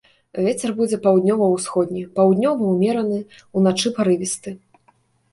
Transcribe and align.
Вецер 0.43 0.71
будзе 0.77 0.97
паўднёва-ўсходні, 1.05 2.01
паўднёвы 2.15 2.63
ўмераны, 2.75 3.19
уначы 3.61 3.87
парывісты. 3.99 4.55